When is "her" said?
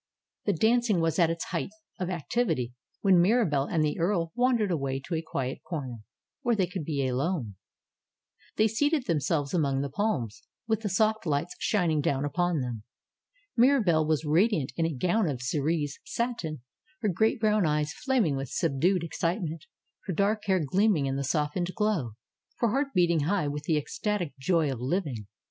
17.01-17.07, 20.07-20.13, 22.57-22.69